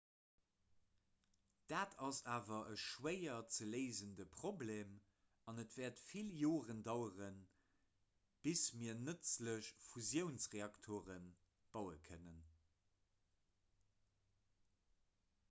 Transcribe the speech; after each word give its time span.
dat 1.71 1.91
ass 2.05 2.19
awer 2.35 2.69
e 2.75 2.75
schwéier 2.83 3.41
ze 3.57 3.65
léisende 3.73 4.25
problem 4.37 4.95
an 5.51 5.61
et 5.63 5.75
wäert 5.81 6.01
vill 6.05 6.31
joren 6.43 6.79
daueren 6.87 7.37
bis 8.47 8.63
mir 8.79 8.95
nëtzlech 9.03 9.69
fusiounsreaktere 9.89 11.19
baue 11.77 11.99
kënnen 12.09 12.41